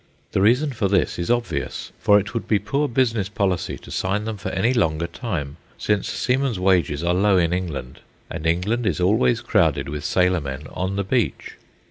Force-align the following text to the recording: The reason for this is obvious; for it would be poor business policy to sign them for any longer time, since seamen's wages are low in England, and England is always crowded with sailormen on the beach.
The 0.31 0.41
reason 0.41 0.71
for 0.73 0.87
this 0.87 1.19
is 1.19 1.29
obvious; 1.29 1.91
for 1.99 2.17
it 2.19 2.33
would 2.33 2.47
be 2.47 2.57
poor 2.57 2.87
business 2.87 3.29
policy 3.29 3.77
to 3.77 3.91
sign 3.91 4.25
them 4.25 4.35
for 4.35 4.49
any 4.49 4.73
longer 4.73 5.05
time, 5.05 5.57
since 5.77 6.09
seamen's 6.09 6.57
wages 6.59 7.03
are 7.03 7.13
low 7.13 7.37
in 7.37 7.53
England, 7.53 7.99
and 8.27 8.47
England 8.47 8.87
is 8.87 8.99
always 8.99 9.41
crowded 9.41 9.89
with 9.89 10.03
sailormen 10.03 10.65
on 10.75 10.95
the 10.95 11.03
beach. 11.03 11.53